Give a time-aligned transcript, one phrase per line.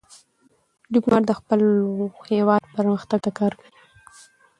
[0.93, 1.61] ډيپلومات د خپل
[2.29, 3.71] هېواد پرمختګ ته کار کوي.